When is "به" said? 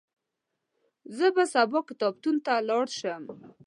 1.35-1.43